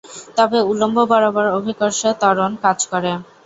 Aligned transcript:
তবে 0.37 0.59
উলম্ব 0.71 0.97
বরাবর 1.11 1.45
অভিকর্ষ 1.57 2.01
ত্বরণ 2.21 2.51
কাজ 2.63 2.79
করে। 2.91 3.11